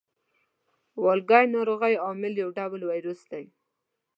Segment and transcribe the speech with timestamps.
[1.03, 3.45] والګی ناروغۍ عامل یو ډول ویروس دی.